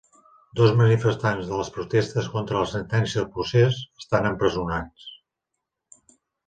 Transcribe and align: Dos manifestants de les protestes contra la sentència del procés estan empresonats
Dos 0.59 0.71
manifestants 0.79 1.51
de 1.51 1.59
les 1.59 1.69
protestes 1.75 2.31
contra 2.37 2.63
la 2.65 2.71
sentència 2.73 3.23
del 3.25 3.31
procés 3.37 3.81
estan 4.05 4.33
empresonats 4.35 5.09